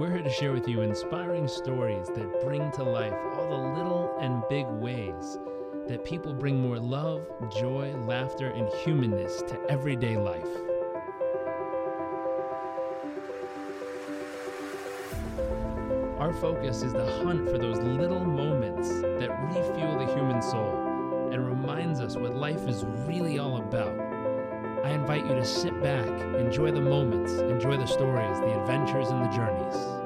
[0.00, 4.16] We're here to share with you inspiring stories that bring to life all the little
[4.18, 5.38] and big ways
[5.88, 7.20] that people bring more love,
[7.52, 10.48] joy, laughter, and humanness to everyday life.
[16.18, 21.46] Our focus is the hunt for those little moments that refuel the human soul and
[21.46, 23.99] reminds us what life is really all about.
[24.90, 29.24] I invite you to sit back, enjoy the moments, enjoy the stories, the adventures, and
[29.24, 29.99] the journeys.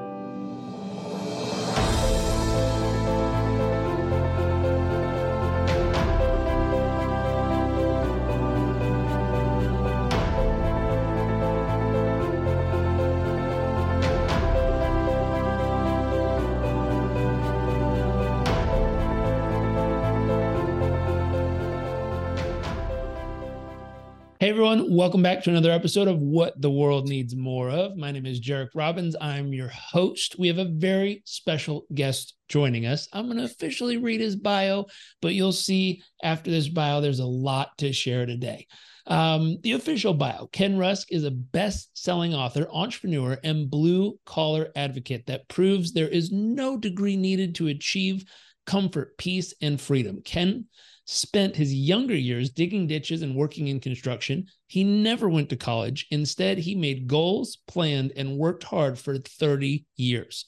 [24.45, 27.97] Hey everyone, welcome back to another episode of What the World Needs More of.
[27.97, 29.15] My name is Jairek Robbins.
[29.19, 30.37] I'm your host.
[30.37, 33.07] We have a very special guest joining us.
[33.11, 34.85] I'm going to officially read his bio,
[35.19, 38.67] but you'll see after this bio, there's a lot to share today.
[39.07, 44.69] Um, the official bio Ken Rusk is a best selling author, entrepreneur, and blue collar
[44.75, 48.25] advocate that proves there is no degree needed to achieve
[48.67, 50.21] comfort, peace, and freedom.
[50.23, 50.65] Ken
[51.05, 54.47] spent his younger years digging ditches and working in construction.
[54.67, 56.07] He never went to college.
[56.09, 60.45] Instead, he made goals, planned, and worked hard for 30 years.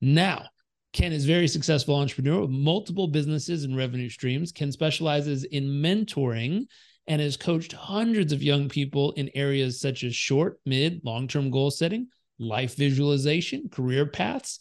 [0.00, 0.46] Now,
[0.92, 4.52] Ken is a very successful entrepreneur with multiple businesses and revenue streams.
[4.52, 6.66] Ken specializes in mentoring
[7.06, 11.50] and has coached hundreds of young people in areas such as short, mid, long term
[11.50, 12.08] goal setting,
[12.38, 14.58] life visualization, career paths,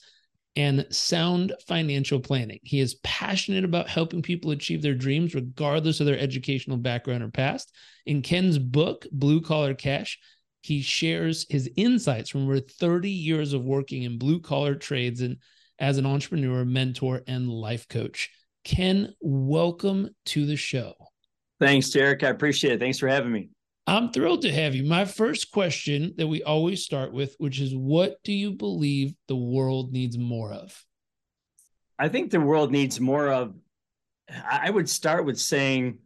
[0.55, 2.59] and sound financial planning.
[2.63, 7.29] He is passionate about helping people achieve their dreams, regardless of their educational background or
[7.29, 7.73] past.
[8.05, 10.19] In Ken's book, Blue Collar Cash,
[10.61, 15.37] he shares his insights from over 30 years of working in blue collar trades and
[15.79, 18.29] as an entrepreneur, mentor, and life coach.
[18.63, 20.93] Ken, welcome to the show.
[21.59, 22.23] Thanks, Jairek.
[22.23, 22.79] I appreciate it.
[22.79, 23.49] Thanks for having me.
[23.91, 24.85] I'm thrilled to have you.
[24.85, 29.35] My first question that we always start with, which is what do you believe the
[29.35, 30.81] world needs more of?
[31.99, 33.53] I think the world needs more of,
[34.49, 35.97] I would start with saying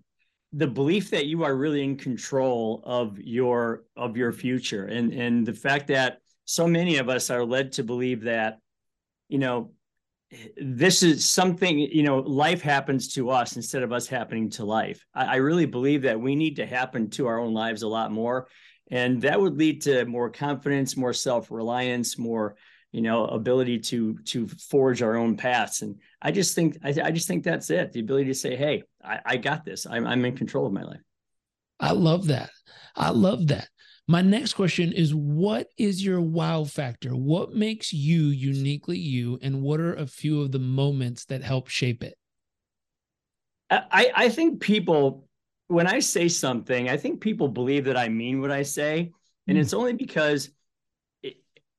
[0.52, 5.46] the belief that you are really in control of your of your future and and
[5.46, 8.58] the fact that so many of us are led to believe that
[9.30, 9.72] you know
[10.58, 15.06] this is something you know life happens to us instead of us happening to life.
[15.14, 18.12] I, I, really believe that we need to happen to our own lives a lot
[18.12, 18.48] more
[18.92, 22.56] and that would lead to more confidence more self-reliance more
[22.92, 25.82] you know ability to to forge our own paths.
[25.82, 28.84] And i just think i, I just think that's it the ability to say hey
[29.04, 29.86] i, I got this.
[29.86, 31.02] I'm, I'm in control of my life.
[31.80, 32.52] I love that.
[32.96, 33.68] I love that
[34.08, 37.16] my next question is what is your wow factor?
[37.16, 41.68] What makes you uniquely you and what are a few of the moments that help
[41.68, 42.16] shape it?
[43.72, 45.28] I, I think people
[45.68, 49.12] when I say something, I think people believe that I mean what I say.
[49.48, 49.62] And mm.
[49.62, 50.52] it's only because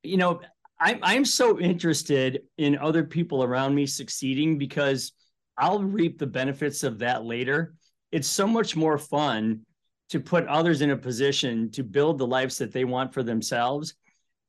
[0.03, 0.41] you know,
[0.79, 5.13] I'm I'm so interested in other people around me succeeding because
[5.57, 7.73] I'll reap the benefits of that later.
[8.11, 9.61] It's so much more fun
[10.09, 13.93] to put others in a position to build the lives that they want for themselves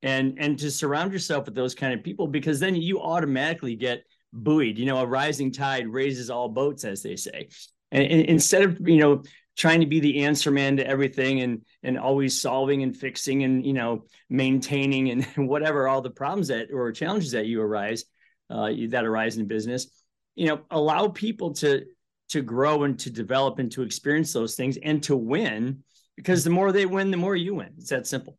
[0.02, 4.04] and and to surround yourself with those kind of people because then you automatically get
[4.32, 4.78] buoyed.
[4.78, 7.48] You know a rising tide raises all boats as they say.
[7.90, 9.22] And, and, instead of you know
[9.56, 13.66] trying to be the answer man to everything and and always solving and fixing and
[13.66, 18.04] you know maintaining and whatever all the problems that or challenges that you arise
[18.50, 20.02] uh, that arise in business
[20.36, 21.84] you know allow people to
[22.28, 25.82] to grow and to develop and to experience those things and to win
[26.16, 27.70] because the more they win the more you win.
[27.78, 28.38] It's that simple.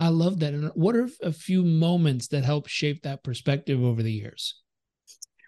[0.00, 0.54] I love that.
[0.54, 4.60] And what are a few moments that help shape that perspective over the years?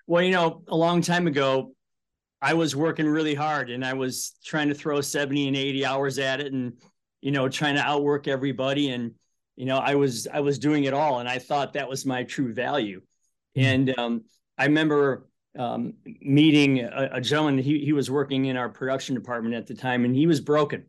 [0.07, 1.73] Well you know a long time ago
[2.43, 6.19] i was working really hard and i was trying to throw 70 and 80 hours
[6.19, 6.75] at it and
[7.23, 8.91] you know trying to outwork everybody.
[8.91, 9.13] And
[9.57, 12.25] you know i was i was doing it all and i thought that was my
[12.25, 13.01] true value.
[13.57, 13.67] Mm-hmm.
[13.67, 14.25] and um,
[14.59, 15.29] i remember
[15.59, 17.59] um, meeting a, a, gentleman.
[17.59, 20.85] He he was working in our production department at the time, and he was broken,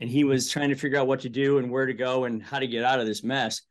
[0.00, 2.42] and he was trying to figure out what to do and where to go and
[2.42, 3.62] how to get out of this mess.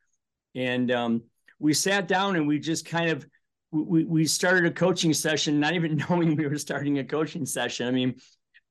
[0.55, 1.23] And um,
[1.59, 3.25] we sat down and we just kind of
[3.71, 7.87] we we started a coaching session, not even knowing we were starting a coaching session.
[7.87, 8.15] I mean,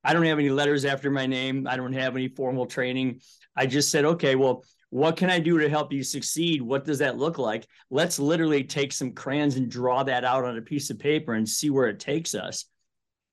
[0.03, 1.67] I don't have any letters after my name.
[1.67, 3.21] I don't have any formal training.
[3.55, 6.61] I just said, okay, well, what can I do to help you succeed?
[6.61, 7.65] What does that look like?
[7.89, 11.49] Let's literally take some crayons and draw that out on a piece of paper and
[11.49, 12.65] see where it takes us.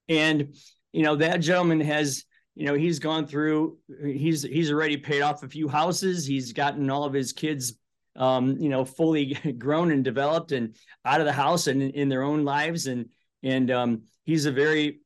[0.09, 0.55] And,
[0.93, 2.25] you know, that gentleman has,
[2.55, 6.25] you know, he's gone through, he's, he's already paid off a few houses.
[6.25, 7.75] He's gotten all of his kids
[8.17, 10.75] um, you know, fully grown and developed and
[11.05, 12.87] out of the house and in, their own lives.
[12.87, 13.11] And
[13.43, 15.01] and um, he's a very,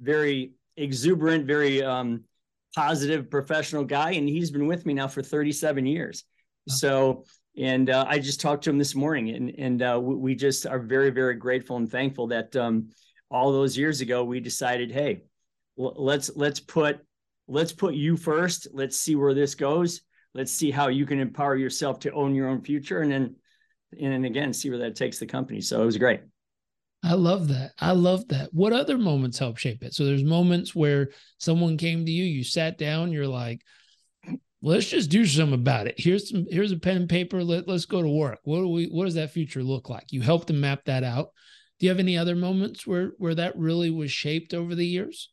[0.00, 2.24] very exuberant, very um,
[2.74, 6.24] positive professional guy, and he's been with me now for 37 years.
[6.68, 7.24] So,
[7.56, 10.78] and uh, I just talked to him this morning, and and uh, we just are
[10.78, 12.90] very, very grateful and thankful that um,
[13.30, 15.22] all those years ago we decided, hey,
[15.76, 17.00] let's let's put
[17.48, 18.68] let's put you first.
[18.72, 20.02] Let's see where this goes.
[20.34, 23.36] Let's see how you can empower yourself to own your own future, and then
[24.00, 25.60] and then again see where that takes the company.
[25.60, 26.20] So it was great.
[27.02, 27.72] I love that.
[27.80, 28.50] I love that.
[28.52, 29.92] What other moments help shape it?
[29.92, 33.60] So there's moments where someone came to you, you sat down, you're like,
[34.62, 35.96] let's just do something about it.
[35.98, 37.42] Here's some here's a pen and paper.
[37.42, 38.38] Let, let's go to work.
[38.44, 40.04] What do we what does that future look like?
[40.10, 41.30] You help them map that out.
[41.80, 45.31] Do you have any other moments where where that really was shaped over the years?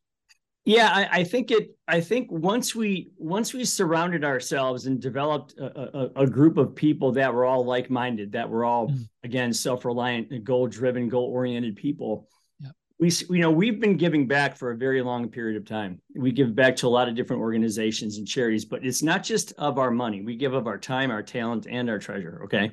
[0.65, 1.75] Yeah, I, I, think it.
[1.87, 6.75] I think once we once we surrounded ourselves and developed a, a, a group of
[6.75, 9.07] people that were all like minded, that were all mm.
[9.23, 12.27] again self reliant, goal driven, goal oriented people.
[12.59, 12.71] Yep.
[12.99, 16.01] We you know we've been giving back for a very long period of time.
[16.15, 19.53] We give back to a lot of different organizations and charities, but it's not just
[19.57, 20.21] of our money.
[20.21, 22.41] We give of our time, our talent, and our treasure.
[22.43, 22.71] Okay,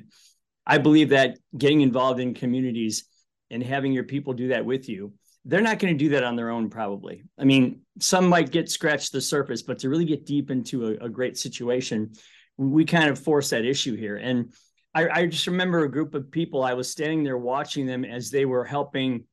[0.65, 3.05] I believe that getting involved in communities
[3.49, 5.13] and having your people do that with you
[5.47, 7.23] they're not going to do that on their own probably.
[7.37, 11.05] I mean some might get scratched the surface but to really get deep into a,
[11.05, 12.13] a great situation
[12.57, 14.17] we kind of force that issue here.
[14.17, 14.51] And
[14.93, 18.31] I, I, just remember a group of people i was standing there watching them as
[18.31, 19.25] they were helping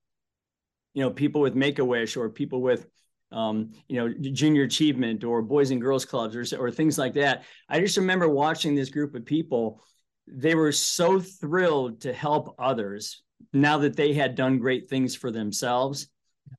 [0.95, 2.87] you know people with make-a-wish or people with
[3.33, 7.45] um, you know junior achievement or boys and girls clubs or, or things like that.
[7.69, 9.83] I just remember watching this group of people.
[10.27, 15.31] They were so thrilled to help others now that they had done great things for
[15.31, 16.09] themselves.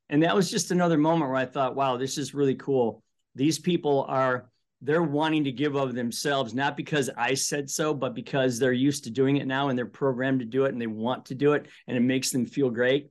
[0.09, 3.01] And that was just another moment where I thought, wow, this is really cool.
[3.35, 4.49] These people are
[4.81, 9.05] they're wanting to give of themselves not because I said so, but because they're used
[9.05, 11.53] to doing it now and they're programmed to do it and they want to do
[11.53, 13.09] it and it makes them feel great.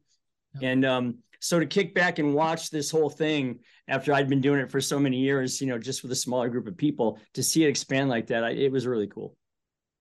[0.61, 0.69] Yeah.
[0.69, 4.61] And um, so to kick back and watch this whole thing after I'd been doing
[4.61, 7.43] it for so many years, you know, just with a smaller group of people, to
[7.43, 9.37] see it expand like that, I, it was really cool.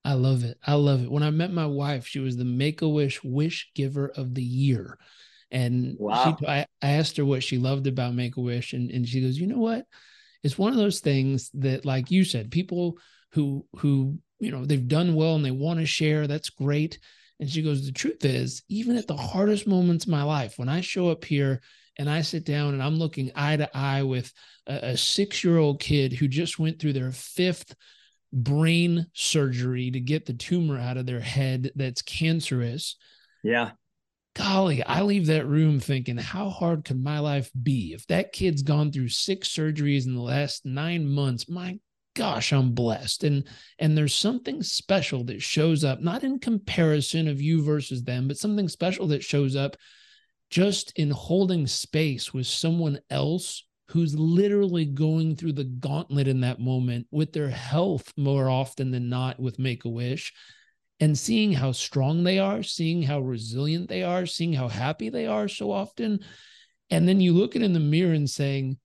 [0.04, 0.58] I love it.
[0.66, 1.10] I love it.
[1.10, 4.42] When I met my wife, she was the Make a Wish Wish Giver of the
[4.42, 4.98] Year.
[5.50, 6.36] And wow.
[6.38, 9.22] she, I, I asked her what she loved about Make a Wish, and, and she
[9.22, 9.86] goes, You know what?
[10.42, 12.98] It's one of those things that, like you said, people
[13.32, 16.98] who, who, you know, they've done well and they want to share, that's great.
[17.40, 20.68] And she goes, The truth is, even at the hardest moments of my life, when
[20.68, 21.62] I show up here
[21.96, 24.30] and I sit down and I'm looking eye to eye with
[24.66, 27.74] a, a six year old kid who just went through their fifth
[28.34, 32.96] brain surgery to get the tumor out of their head that's cancerous.
[33.42, 33.72] Yeah.
[34.34, 37.92] Golly, I leave that room thinking, how hard could my life be?
[37.94, 41.78] If that kid's gone through six surgeries in the last nine months, my
[42.14, 43.24] gosh, I'm blessed.
[43.24, 43.44] And
[43.78, 48.36] and there's something special that shows up, not in comparison of you versus them, but
[48.36, 49.76] something special that shows up
[50.50, 56.60] just in holding space with someone else who's literally going through the gauntlet in that
[56.60, 60.32] moment with their health more often than not with Make a Wish
[61.00, 65.26] and seeing how strong they are, seeing how resilient they are, seeing how happy they
[65.26, 66.20] are so often.
[66.90, 68.78] And then you look at in the mirror and saying,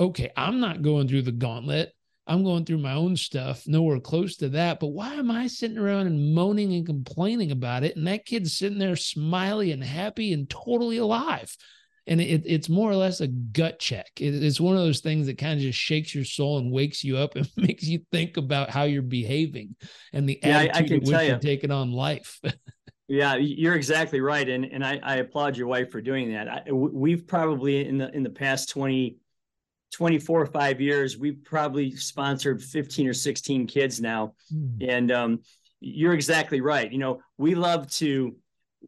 [0.00, 1.92] okay, I'm not going through the gauntlet.
[2.26, 4.80] I'm going through my own stuff, nowhere close to that.
[4.80, 7.96] But why am I sitting around and moaning and complaining about it?
[7.96, 11.56] And that kid's sitting there smiley and happy and totally alive
[12.08, 14.10] and it, it's more or less a gut check.
[14.16, 17.04] It, it's one of those things that kind of just shakes your soul and wakes
[17.04, 19.76] you up and makes you think about how you're behaving
[20.12, 21.28] and the yeah, attitude I, I which you.
[21.28, 22.40] you're taking on life.
[23.08, 26.48] yeah, you're exactly right, and and I, I applaud your wife for doing that.
[26.48, 29.16] I, we've probably in the in the past 20,
[29.92, 34.76] 24 or five years, we've probably sponsored 15 or 16 kids now, hmm.
[34.80, 35.40] and um,
[35.80, 36.90] you're exactly right.
[36.90, 38.34] You know, we love to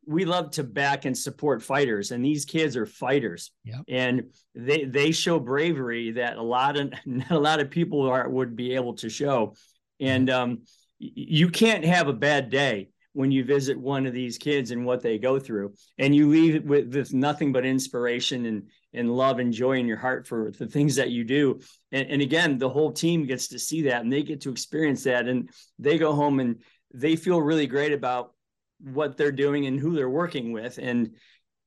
[0.07, 3.52] we love to back and support fighters and these kids are fighters.
[3.64, 3.80] Yep.
[3.88, 4.23] and
[4.54, 8.57] they they show bravery that a lot of not a lot of people are would
[8.57, 9.54] be able to show.
[10.00, 10.62] And um,
[10.99, 15.02] you can't have a bad day when you visit one of these kids and what
[15.02, 15.75] they go through.
[15.99, 19.97] And you leave with, with nothing but inspiration and and love and joy in your
[19.99, 21.61] heart for the things that you do.
[21.92, 25.04] And, and again the whole team gets to see that and they get to experience
[25.04, 25.28] that.
[25.28, 28.33] And they go home and they feel really great about
[28.83, 30.79] what they're doing and who they're working with.
[30.79, 31.11] And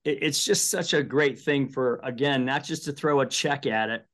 [0.04, 3.66] it, it's just such a great thing for, again, not just to throw a check
[3.66, 4.06] at it,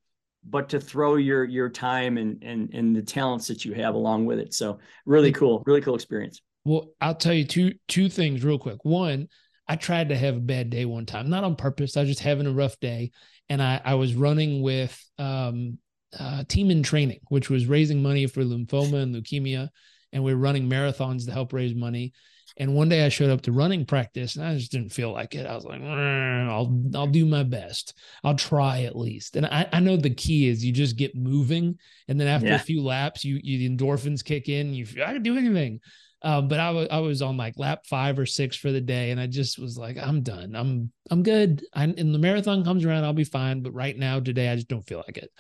[0.44, 4.25] but to throw your your time and and and the talents that you have along
[4.25, 4.53] with it.
[4.53, 6.41] So really cool, really cool experience.
[6.63, 8.86] Well, I'll tell you two two things real quick.
[8.86, 9.27] One,
[9.68, 11.98] I tried to have a bad day one time, not on purpose.
[11.98, 13.12] I was just having a rough day,
[13.50, 15.77] and I I was running with um
[16.18, 19.70] uh, team in training, which was raising money for lymphoma and leukemia
[20.12, 22.13] and we're running marathons to help raise money.
[22.58, 25.36] And one day I showed up to running practice and I just didn't feel like
[25.36, 25.46] it.
[25.46, 27.98] I was like, I'll I'll do my best.
[28.24, 29.36] I'll try at least.
[29.36, 31.77] And I, I know the key is you just get moving.
[32.08, 32.56] And then after yeah.
[32.56, 35.79] a few laps, you you the endorphins kick in, you I can do anything.
[36.22, 39.12] Um, but I was I was on like lap five or six for the day,
[39.12, 40.53] and I just was like, I'm done.
[40.53, 41.63] I'm I'm good.
[41.74, 43.62] I, and the marathon comes around, I'll be fine.
[43.62, 45.32] But right now, today, I just don't feel like it.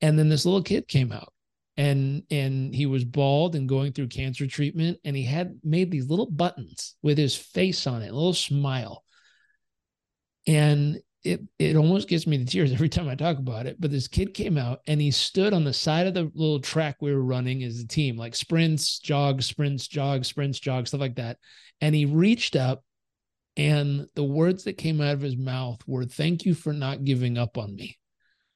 [0.00, 1.32] And then this little kid came out,
[1.76, 6.08] and and he was bald and going through cancer treatment, and he had made these
[6.08, 9.04] little buttons with his face on it, a little smile.
[10.46, 13.80] And it it almost gets me to tears every time I talk about it.
[13.80, 16.96] But this kid came out and he stood on the side of the little track
[17.00, 21.16] we were running as a team, like sprints, jogs, sprints, jogs, sprints, jogs, stuff like
[21.16, 21.38] that.
[21.80, 22.84] And he reached up
[23.56, 27.38] and the words that came out of his mouth were, Thank you for not giving
[27.38, 27.98] up on me.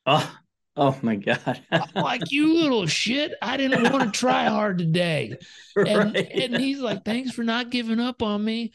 [0.06, 0.38] Oh,
[0.78, 1.60] oh my God.
[1.94, 3.34] like, you little shit.
[3.42, 5.36] I didn't want to try hard today.
[5.76, 6.28] And, right.
[6.32, 8.72] and he's like, Thanks for not giving up on me.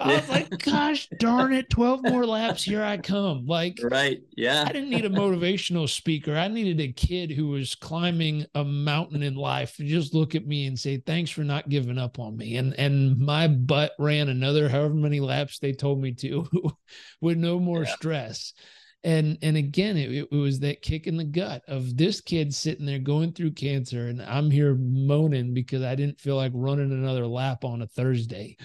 [0.00, 3.46] I was like, gosh darn it, 12 more laps, here I come.
[3.46, 4.20] Like, right.
[4.36, 4.64] Yeah.
[4.66, 6.36] I didn't need a motivational speaker.
[6.36, 10.46] I needed a kid who was climbing a mountain in life to just look at
[10.46, 12.56] me and say, thanks for not giving up on me.
[12.56, 16.48] And and my butt ran another however many laps they told me to
[17.20, 17.94] with no more yeah.
[17.94, 18.54] stress.
[19.02, 22.84] And and again, it, it was that kick in the gut of this kid sitting
[22.84, 27.26] there going through cancer, and I'm here moaning because I didn't feel like running another
[27.26, 28.56] lap on a Thursday.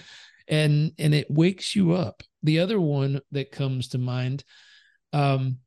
[0.48, 2.22] And and it wakes you up.
[2.42, 4.44] The other one that comes to mind
[5.12, 5.58] um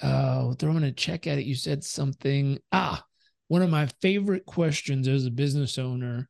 [0.00, 2.58] uh throwing a check at it you said something.
[2.70, 3.02] Ah
[3.48, 6.28] one of my favorite questions as a business owner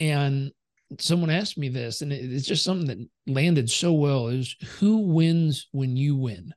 [0.00, 0.52] and
[0.98, 5.68] someone asked me this and it's just something that landed so well is who wins
[5.72, 6.52] when you win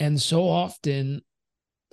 [0.00, 1.22] and so often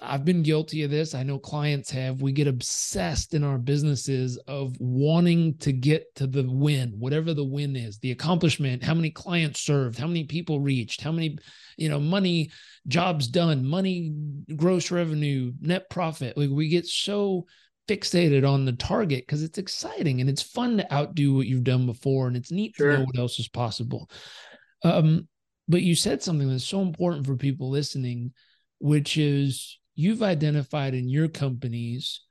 [0.02, 1.16] I've been guilty of this.
[1.16, 2.22] I know clients have.
[2.22, 7.44] We get obsessed in our businesses of wanting to get to the win, whatever the
[7.44, 11.38] win is, the accomplishment, how many clients served, how many people reached, how many,
[11.78, 12.52] you know, money,
[12.88, 14.14] jobs done, money,
[14.56, 16.38] gross revenue, net profit.
[16.38, 17.48] Like we get so
[17.88, 21.88] fixated on the target because it's exciting and it's fun to outdo what you've done
[21.88, 22.92] before and it's neat sure.
[22.92, 24.12] to know what else is possible.
[24.84, 25.28] Um,
[25.68, 28.34] but you said something that's so important for people listening,
[28.80, 32.22] which is you've identified in your companies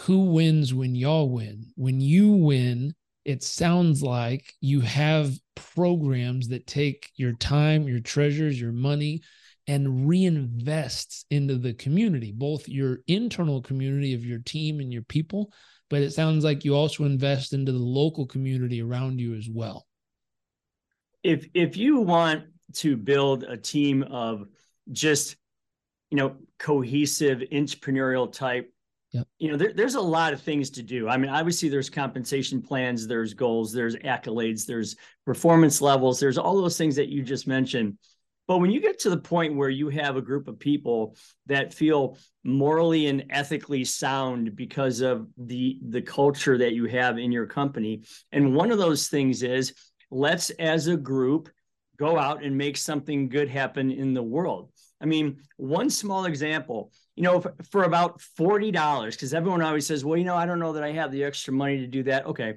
[0.00, 1.66] who wins when y'all win.
[1.76, 8.60] When you win, it sounds like you have programs that take your time, your treasures,
[8.60, 9.22] your money,
[9.66, 15.52] and reinvests into the community, both your internal community of your team and your people,
[15.88, 19.86] but it sounds like you also invest into the local community around you as well.
[21.22, 22.44] If if you want
[22.76, 24.46] to build a team of
[24.90, 25.36] just
[26.12, 28.70] you know, cohesive entrepreneurial type.
[29.12, 29.28] Yep.
[29.38, 31.08] You know, there, there's a lot of things to do.
[31.08, 36.60] I mean, obviously, there's compensation plans, there's goals, there's accolades, there's performance levels, there's all
[36.60, 37.96] those things that you just mentioned.
[38.46, 41.72] But when you get to the point where you have a group of people that
[41.72, 47.46] feel morally and ethically sound because of the the culture that you have in your
[47.46, 48.02] company,
[48.32, 49.72] and one of those things is
[50.10, 51.48] let's as a group
[52.02, 54.72] go out and make something good happen in the world.
[55.00, 60.04] I mean, one small example, you know, for, for about $40, because everyone always says,
[60.04, 62.26] well, you know, I don't know that I have the extra money to do that.
[62.26, 62.54] Okay.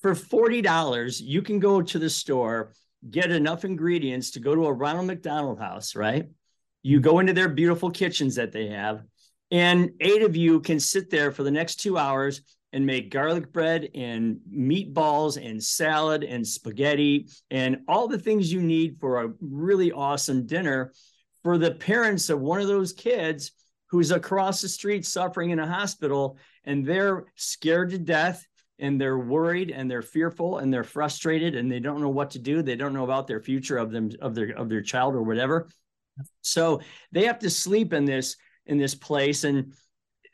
[0.00, 2.72] For $40, you can go to the store,
[3.10, 6.26] get enough ingredients to go to a Ronald McDonald house, right?
[6.82, 9.02] You go into their beautiful kitchens that they have,
[9.50, 12.40] and eight of you can sit there for the next two hours
[12.72, 18.60] and make garlic bread and meatballs and salad and spaghetti and all the things you
[18.60, 20.92] need for a really awesome dinner
[21.42, 23.52] for the parents of one of those kids
[23.86, 28.46] who's across the street suffering in a hospital and they're scared to death
[28.78, 32.38] and they're worried and they're fearful and they're frustrated and they don't know what to
[32.38, 32.62] do.
[32.62, 35.68] They don't know about their future of them of their of their child or whatever.
[36.42, 36.80] So
[37.12, 39.72] they have to sleep in this in this place and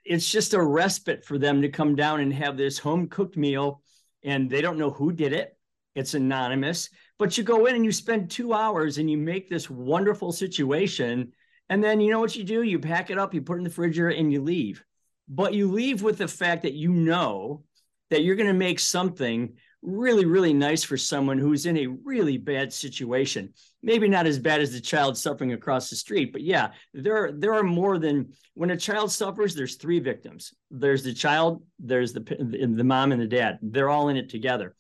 [0.05, 3.83] it's just a respite for them to come down and have this home cooked meal
[4.23, 5.57] and they don't know who did it
[5.95, 9.71] it's anonymous but you go in and you spend two hours and you make this
[9.71, 11.33] wonderful situation.
[11.69, 12.63] And then you know what you do?
[12.63, 14.85] You pack it up, you put it in the refrigerator, and you leave.
[15.29, 17.63] But you leave with the fact that you know
[18.11, 22.37] that you're going to make something really, really nice for someone who's in a really
[22.37, 23.55] bad situation.
[23.85, 27.33] Maybe not as bad as the child suffering across the street, but yeah, there are,
[27.33, 29.55] there are more than when a child suffers.
[29.55, 30.55] There's three victims.
[30.71, 33.59] There's the child, there's the the mom, and the dad.
[33.61, 34.75] They're all in it together.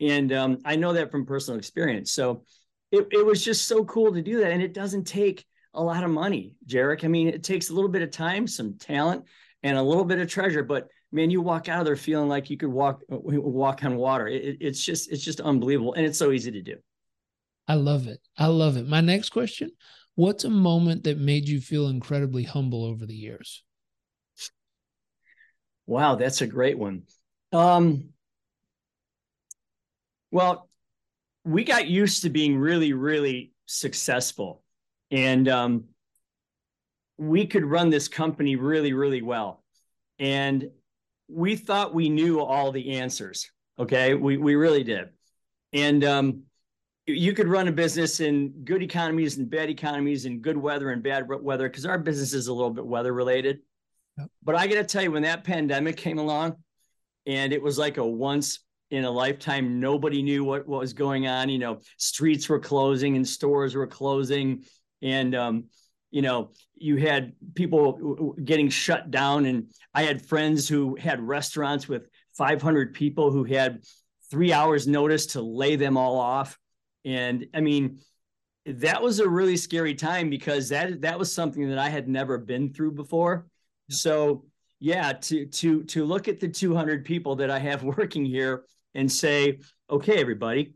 [0.00, 2.10] And um, I know that from personal experience.
[2.10, 2.44] So
[2.90, 4.52] it, it was just so cool to do that.
[4.52, 7.04] And it doesn't take a lot of money, Jairek.
[7.04, 9.24] I mean, it takes a little bit of time, some talent,
[9.62, 10.62] and a little bit of treasure.
[10.62, 14.26] But man, you walk out of there feeling like you could walk walk on water.
[14.26, 16.76] It, it's just it's just unbelievable, and it's so easy to do.
[17.68, 18.20] I love it.
[18.36, 18.88] I love it.
[18.88, 19.70] My next question:
[20.14, 23.62] What's a moment that made you feel incredibly humble over the years?
[25.86, 27.02] Wow, that's a great one.
[27.52, 28.10] Um,
[30.30, 30.68] well,
[31.44, 34.62] we got used to being really, really successful,
[35.10, 35.84] and um,
[37.18, 39.62] we could run this company really, really well.
[40.18, 40.70] And
[41.28, 43.50] we thought we knew all the answers.
[43.78, 44.14] Okay.
[44.14, 45.10] We, we really did.
[45.72, 46.42] And um,
[47.08, 51.02] you could run a business in good economies and bad economies and good weather and
[51.02, 53.60] bad weather because our business is a little bit weather related.
[54.18, 54.30] Yep.
[54.42, 56.56] But I got to tell you, when that pandemic came along
[57.26, 58.60] and it was like a once
[58.90, 61.48] in a lifetime, nobody knew what, what was going on.
[61.48, 64.64] You know, streets were closing and stores were closing.
[65.02, 65.64] And, um,
[66.10, 69.46] you know, you had people getting shut down.
[69.46, 73.82] And I had friends who had restaurants with 500 people who had
[74.30, 76.58] three hours notice to lay them all off.
[77.08, 78.00] And I mean,
[78.66, 82.36] that was a really scary time because that that was something that I had never
[82.36, 83.46] been through before.
[83.88, 83.96] Yeah.
[83.96, 84.44] So
[84.78, 89.10] yeah, to to to look at the 200 people that I have working here and
[89.10, 89.60] say,
[89.90, 90.74] okay, everybody,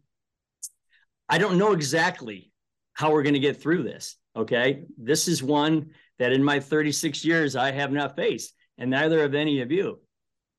[1.29, 2.51] I don't know exactly
[2.95, 4.17] how we're going to get through this.
[4.35, 4.85] Okay.
[4.97, 9.35] This is one that in my 36 years I have not faced, and neither have
[9.35, 10.01] any of you.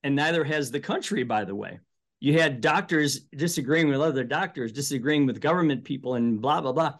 [0.04, 1.80] And neither has the country, by the way.
[2.24, 6.94] You had doctors disagreeing with other doctors, disagreeing with government people, and blah, blah, blah.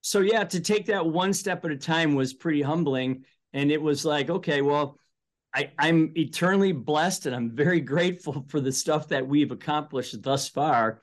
[0.00, 3.24] So, yeah, to take that one step at a time was pretty humbling.
[3.52, 4.98] And it was like, okay, well,
[5.54, 10.48] I, I'm eternally blessed and I'm very grateful for the stuff that we've accomplished thus
[10.48, 11.00] far.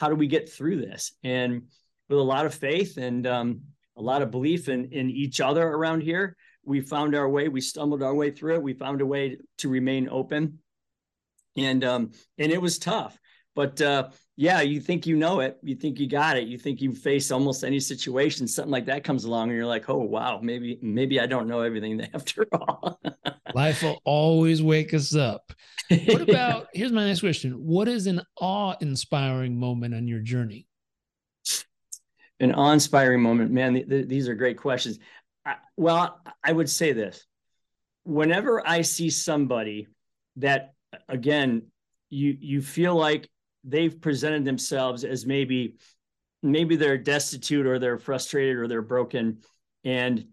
[0.00, 1.12] How do we get through this?
[1.22, 1.68] And
[2.08, 3.60] with a lot of faith and um,
[3.96, 6.36] a lot of belief in in each other around here.
[6.64, 7.48] We found our way.
[7.48, 8.62] We stumbled our way through it.
[8.62, 10.58] We found a way to remain open,
[11.58, 13.18] and um, and it was tough.
[13.54, 15.58] But uh, yeah, you think you know it.
[15.62, 16.46] You think you got it.
[16.46, 18.46] You think you face almost any situation.
[18.46, 21.62] Something like that comes along, and you're like, oh wow, maybe maybe I don't know
[21.62, 23.00] everything after all.
[23.54, 25.52] Life will always wake us up.
[25.90, 26.68] What about?
[26.72, 27.52] here's my next question.
[27.52, 30.68] What is an awe-inspiring moment on your journey?
[32.40, 34.98] an awe-inspiring moment man th- th- these are great questions
[35.44, 37.26] I, well i would say this
[38.04, 39.88] whenever i see somebody
[40.36, 40.74] that
[41.08, 41.62] again
[42.10, 43.28] you you feel like
[43.64, 45.76] they've presented themselves as maybe
[46.42, 49.38] maybe they're destitute or they're frustrated or they're broken
[49.84, 50.24] and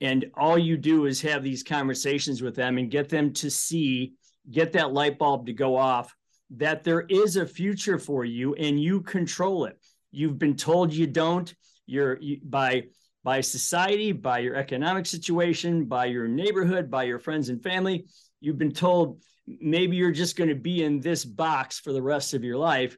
[0.00, 4.14] and all you do is have these conversations with them and get them to see
[4.50, 6.14] get that light bulb to go off
[6.50, 9.78] that there is a future for you and you control it
[10.12, 11.52] You've been told you don't.
[11.86, 12.84] You're you, by
[13.24, 18.04] by society, by your economic situation, by your neighborhood, by your friends and family.
[18.40, 22.34] You've been told maybe you're just going to be in this box for the rest
[22.34, 22.96] of your life.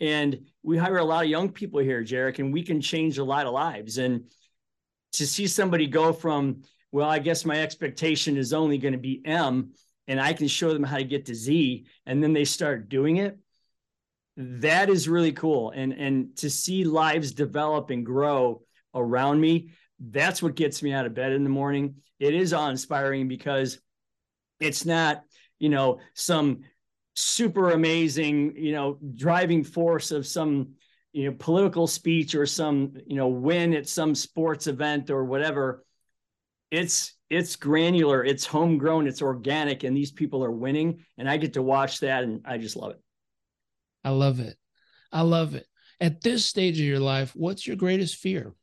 [0.00, 3.24] And we hire a lot of young people here, Jairek, and we can change a
[3.24, 3.98] lot of lives.
[3.98, 4.24] And
[5.12, 9.22] to see somebody go from, well, I guess my expectation is only going to be
[9.24, 9.72] M,
[10.06, 13.16] and I can show them how to get to Z, and then they start doing
[13.16, 13.38] it
[14.38, 18.62] that is really cool and and to see lives develop and grow
[18.94, 23.26] around me that's what gets me out of bed in the morning it is awe-inspiring
[23.26, 23.80] because
[24.60, 25.24] it's not
[25.58, 26.62] you know some
[27.14, 30.74] super amazing you know driving force of some
[31.12, 35.84] you know political speech or some you know win at some sports event or whatever
[36.70, 41.54] it's it's granular it's homegrown it's organic and these people are winning and i get
[41.54, 43.02] to watch that and i just love it
[44.04, 44.56] I love it.
[45.12, 45.66] I love it.
[46.00, 48.54] At this stage of your life, what's your greatest fear?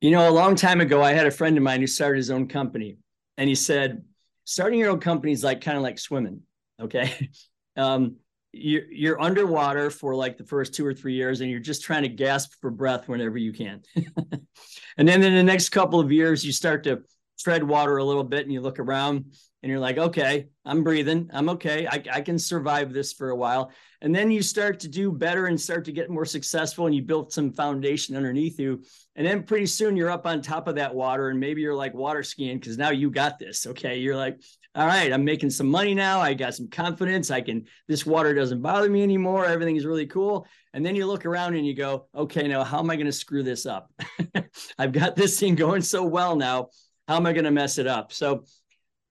[0.00, 2.30] You know, a long time ago, I had a friend of mine who started his
[2.30, 2.98] own company,
[3.36, 4.04] and he said,
[4.44, 6.42] starting your own company is like kind of like swimming.
[6.80, 7.30] Okay.
[7.76, 8.18] Um,
[8.52, 12.04] you're, you're underwater for like the first two or three years, and you're just trying
[12.04, 13.82] to gasp for breath whenever you can.
[13.96, 17.02] and then in the next couple of years, you start to
[17.36, 19.34] tread water a little bit and you look around
[19.64, 21.30] and you're like, okay, I'm breathing.
[21.32, 21.86] I'm okay.
[21.86, 23.72] I, I can survive this for a while.
[24.02, 27.00] And then you start to do better and start to get more successful and you
[27.00, 28.82] built some foundation underneath you.
[29.16, 31.94] And then pretty soon you're up on top of that water and maybe you're like
[31.94, 33.66] water skiing because now you got this.
[33.66, 33.96] Okay.
[33.96, 34.38] You're like,
[34.74, 36.20] all right, I'm making some money now.
[36.20, 37.30] I got some confidence.
[37.30, 39.46] I can, this water doesn't bother me anymore.
[39.46, 40.46] Everything is really cool.
[40.74, 43.12] And then you look around and you go, okay, now how am I going to
[43.12, 43.90] screw this up?
[44.78, 46.68] I've got this thing going so well now.
[47.08, 48.12] How am I going to mess it up?
[48.12, 48.44] So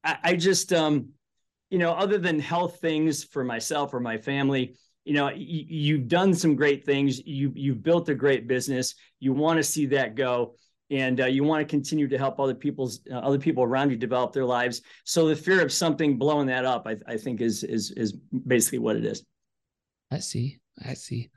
[0.04, 1.10] I, I just, um,
[1.70, 6.08] you know, other than health things for myself or my family, you know, you, have
[6.08, 7.26] done some great things.
[7.26, 8.96] You you've built a great business.
[9.20, 10.56] You want to see that go.
[10.89, 13.98] and uh, you want to continue to help other people's uh, other people around you
[13.98, 14.82] develop their lives.
[15.04, 18.13] So the fear of something blowing that up, I, I think, is is is
[18.48, 19.26] basically what it is.
[20.12, 20.60] I see.
[20.86, 21.30] I see.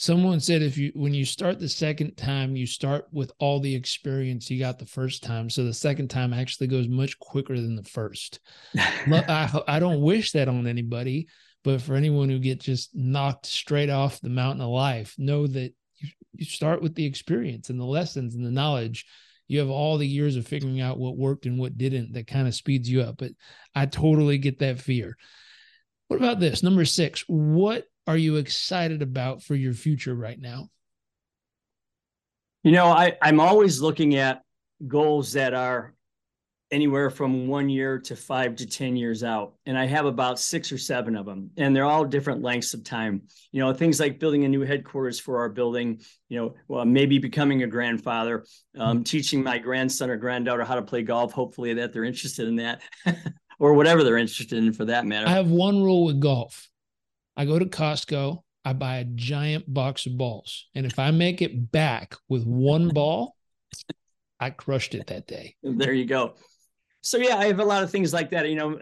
[0.00, 3.74] Someone said if you when you start the second time, you start with all the
[3.74, 7.76] experience you got the first time, so the second time actually goes much quicker than
[7.76, 8.40] the first.
[8.74, 11.28] I I don't wish that on anybody,
[11.64, 15.74] but for anyone who get just knocked straight off the mountain of life, know that
[15.98, 19.04] you, you start with the experience and the lessons and the knowledge.
[19.48, 22.48] You have all the years of figuring out what worked and what didn't that kind
[22.48, 23.18] of speeds you up.
[23.18, 23.32] But
[23.74, 25.18] I totally get that fear.
[26.08, 26.62] What about this?
[26.62, 30.68] Number six, what are you excited about for your future right now?
[32.62, 34.42] You know, I, I'm always looking at
[34.86, 35.94] goals that are
[36.70, 39.54] anywhere from one year to five to 10 years out.
[39.66, 42.84] And I have about six or seven of them, and they're all different lengths of
[42.84, 43.22] time.
[43.50, 47.18] You know, things like building a new headquarters for our building, you know, well, maybe
[47.18, 48.44] becoming a grandfather,
[48.78, 49.02] um, mm-hmm.
[49.02, 52.82] teaching my grandson or granddaughter how to play golf, hopefully that they're interested in that.
[53.58, 55.28] or whatever they're interested in for that matter.
[55.28, 56.69] I have one rule with golf.
[57.40, 60.66] I go to Costco, I buy a giant box of balls.
[60.74, 63.34] And if I make it back with one ball,
[64.38, 65.56] I crushed it that day.
[65.62, 66.34] There you go.
[67.00, 68.46] So yeah, I have a lot of things like that.
[68.46, 68.78] You know,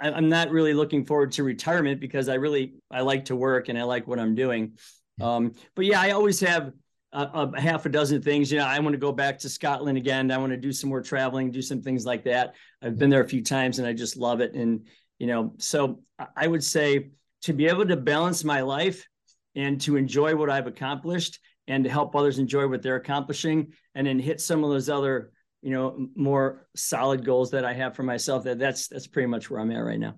[0.00, 3.68] I, am not really looking forward to retirement because I really I like to work
[3.68, 4.78] and I like what I'm doing.
[5.20, 6.72] Um, but yeah, I always have
[7.12, 8.50] a, a, half a dozen things.
[8.50, 10.30] You know, I want to go back to Scotland again.
[10.30, 12.54] I want to do some more traveling, do some things like that.
[12.80, 14.54] I've been there a few times and I just love it.
[14.54, 14.86] And
[15.18, 16.00] you know, so
[16.34, 17.10] I would say
[17.42, 19.06] to be able to balance my life
[19.54, 24.06] and to enjoy what I've accomplished and to help others enjoy what they're accomplishing, and
[24.06, 28.02] then hit some of those other you know more solid goals that I have for
[28.02, 28.44] myself.
[28.44, 30.14] That that's that's pretty much where I'm at right now.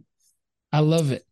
[0.73, 1.25] I love it.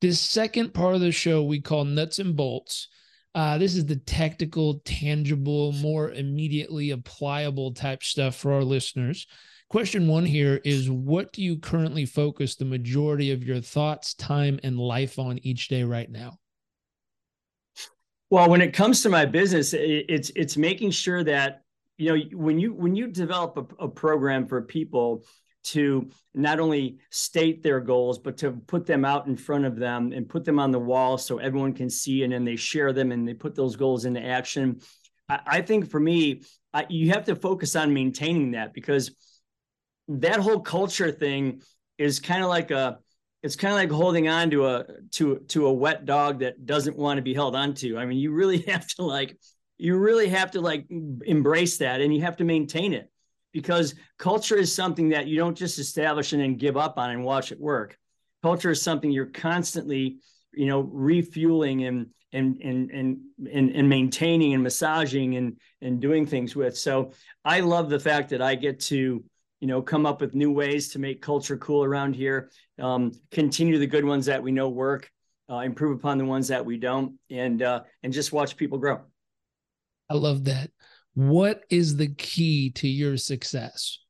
[0.00, 2.88] This second part of the show we call nuts and bolts
[3.34, 9.26] uh, this is the tactical, tangible, more immediately applicable type stuff for our listeners.
[9.74, 14.60] Question one here is What do you currently focus the majority of your thoughts, time,
[14.62, 16.38] and life on each day right now?
[18.30, 21.62] Well, when it comes to my business, it's it's making sure that
[21.98, 25.24] you know when you when you develop a, a program for people
[25.64, 30.12] to not only state their goals, but to put them out in front of them
[30.12, 33.10] and put them on the wall so everyone can see and then they share them
[33.10, 34.80] and they put those goals into action.
[35.28, 39.10] I, I think for me, I, you have to focus on maintaining that because
[40.08, 41.62] that whole culture thing
[41.98, 42.98] is kind of like a
[43.42, 46.96] it's kind of like holding on to a to to a wet dog that doesn't
[46.96, 47.98] want to be held onto.
[47.98, 49.36] I mean, you really have to like
[49.76, 50.86] you really have to like
[51.24, 53.10] embrace that and you have to maintain it
[53.52, 57.24] because culture is something that you don't just establish and then give up on and
[57.24, 57.98] watch it work.
[58.42, 60.18] Culture is something you're constantly,
[60.52, 63.18] you know, refueling and and and and
[63.52, 66.78] and, and maintaining and massaging and and doing things with.
[66.78, 67.12] So
[67.44, 69.22] I love the fact that I get to
[69.64, 72.50] you know come up with new ways to make culture cool around here.
[72.78, 75.10] Um, continue the good ones that we know work
[75.48, 79.00] uh, improve upon the ones that we don't and uh, and just watch people grow.
[80.10, 80.70] I love that.
[81.14, 84.00] What is the key to your success?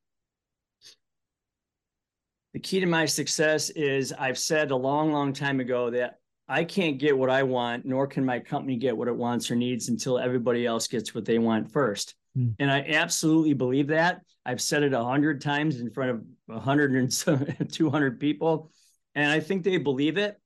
[2.53, 6.65] The key to my success is I've said a long, long time ago that I
[6.65, 9.89] can't get what I want, nor can my company get what it wants or needs
[9.89, 12.15] until everybody else gets what they want first.
[12.37, 12.55] Mm.
[12.59, 14.21] And I absolutely believe that.
[14.45, 17.11] I've said it a hundred times in front of a hundred and
[17.73, 18.71] 200 people.
[19.15, 20.39] And I think they believe it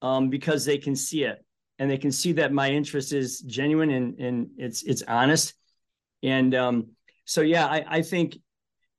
[0.00, 1.44] um, because they can see it
[1.78, 5.54] and they can see that my interest is genuine and, and it's, it's honest
[6.24, 6.86] and um,
[7.26, 8.38] so, yeah, I, I think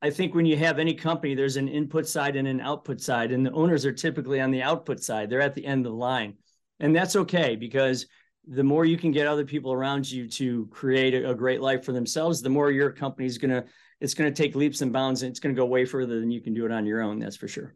[0.01, 3.31] I think when you have any company, there's an input side and an output side,
[3.31, 5.29] and the owners are typically on the output side.
[5.29, 6.36] They're at the end of the line,
[6.79, 8.05] and that's okay because
[8.47, 11.84] the more you can get other people around you to create a, a great life
[11.84, 13.63] for themselves, the more your company is gonna
[14.01, 16.53] it's gonna take leaps and bounds, and it's gonna go way further than you can
[16.53, 17.19] do it on your own.
[17.19, 17.75] That's for sure.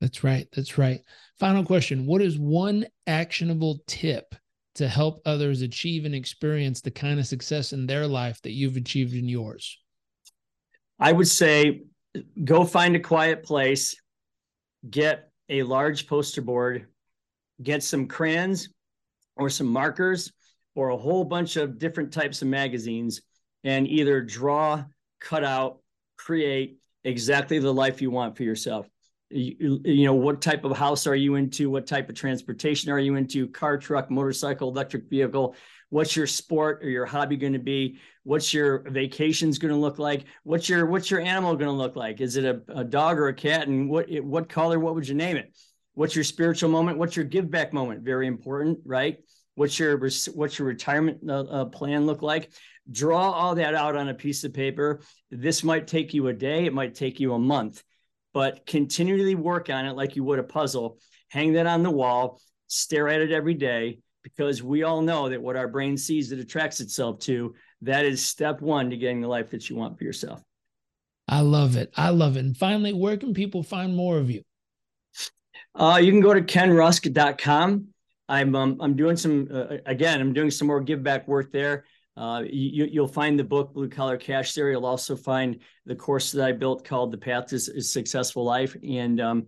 [0.00, 0.48] That's right.
[0.52, 1.00] That's right.
[1.38, 4.34] Final question: What is one actionable tip
[4.76, 8.76] to help others achieve and experience the kind of success in their life that you've
[8.76, 9.78] achieved in yours?
[11.00, 11.82] I would say
[12.44, 13.96] go find a quiet place,
[14.88, 16.86] get a large poster board,
[17.62, 18.68] get some crayons
[19.36, 20.32] or some markers
[20.74, 23.22] or a whole bunch of different types of magazines
[23.64, 24.84] and either draw,
[25.20, 25.78] cut out,
[26.16, 28.86] create exactly the life you want for yourself
[29.30, 31.70] you, you know what type of house are you into?
[31.70, 33.48] What type of transportation are you into?
[33.48, 35.54] Car truck motorcycle electric vehicle?
[35.88, 37.98] What's your sport or your hobby going to be?
[38.24, 40.24] What's your vacations going to look like?
[40.44, 42.20] What's your what's your animal going to look like?
[42.20, 43.68] Is it a, a dog or a cat?
[43.68, 45.56] And what what color what would you name it?
[45.94, 46.98] What's your spiritual moment?
[46.98, 48.02] What's your give back moment?
[48.02, 49.18] Very important right?
[49.54, 52.50] What's your what's your retirement uh, uh, plan look like?
[52.90, 55.02] Draw all that out on a piece of paper.
[55.30, 57.82] This might take you a day, it might take you a month,
[58.32, 60.98] but continually work on it like you would a puzzle.
[61.28, 65.42] Hang that on the wall, stare at it every day, because we all know that
[65.42, 67.54] what our brain sees, it attracts itself to.
[67.82, 70.42] That is step one to getting the life that you want for yourself.
[71.28, 71.92] I love it.
[71.96, 72.40] I love it.
[72.40, 74.42] And finally, where can people find more of you?
[75.74, 77.86] Uh, you can go to kenrusk.com.
[78.28, 80.20] I'm um, I'm doing some uh, again.
[80.20, 81.84] I'm doing some more give back work there.
[82.20, 84.70] Uh, you, will find the book Blue Collar Cash there.
[84.70, 89.18] You'll also find the course that I built called The Path to Successful Life, and
[89.22, 89.46] um,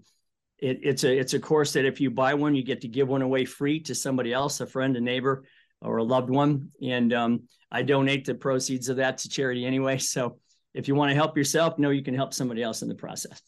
[0.58, 3.08] it, it's a it's a course that if you buy one, you get to give
[3.08, 5.44] one away free to somebody else, a friend, a neighbor,
[5.82, 6.70] or a loved one.
[6.82, 9.98] And um, I donate the proceeds of that to charity anyway.
[9.98, 10.38] So
[10.72, 13.42] if you want to help yourself, know you can help somebody else in the process.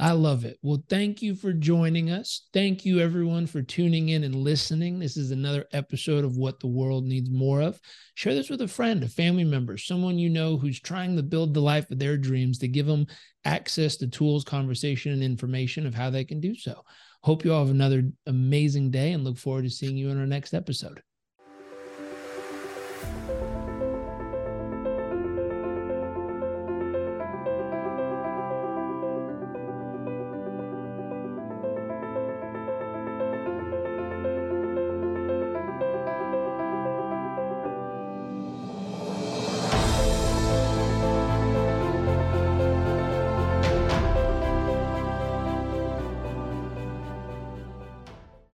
[0.00, 0.58] I love it.
[0.60, 2.48] Well, thank you for joining us.
[2.52, 4.98] Thank you, everyone, for tuning in and listening.
[4.98, 7.80] This is another episode of What the World Needs More of.
[8.16, 11.54] Share this with a friend, a family member, someone you know who's trying to build
[11.54, 13.06] the life of their dreams to give them
[13.44, 16.82] access to tools, conversation, and information of how they can do so.
[17.22, 20.26] Hope you all have another amazing day and look forward to seeing you in our
[20.26, 21.02] next episode.